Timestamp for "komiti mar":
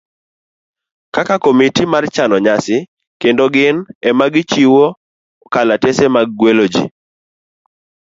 1.43-2.05